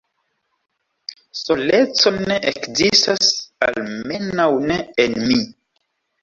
[1.39, 3.29] Soleco ne ekzistas,
[3.69, 5.39] almenaŭ ne en mi.